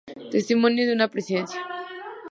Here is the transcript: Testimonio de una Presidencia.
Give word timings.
Testimonio 0.31 0.87
de 0.87 0.93
una 0.93 1.09
Presidencia. 1.09 1.61